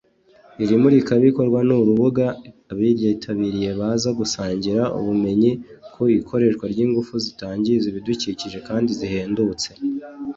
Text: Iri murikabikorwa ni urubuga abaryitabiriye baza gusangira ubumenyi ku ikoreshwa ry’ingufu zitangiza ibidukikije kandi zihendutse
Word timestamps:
Iri 0.63 0.75
murikabikorwa 0.81 1.59
ni 1.67 1.73
urubuga 1.81 2.25
abaryitabiriye 2.71 3.69
baza 3.79 4.09
gusangira 4.19 4.81
ubumenyi 4.99 5.51
ku 5.93 6.01
ikoreshwa 6.19 6.65
ry’ingufu 6.73 7.13
zitangiza 7.25 7.85
ibidukikije 7.91 8.57
kandi 8.67 8.89
zihendutse 8.99 9.69